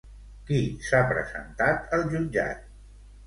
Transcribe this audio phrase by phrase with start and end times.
[0.45, 2.65] Qui s'ha presentat al jutjat?